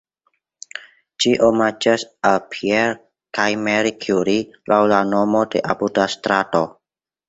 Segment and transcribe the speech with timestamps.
[1.25, 2.97] Ĝi omaĝas al Pierre
[3.41, 6.69] kaj Marie Curie laŭ la nomo de apuda strato.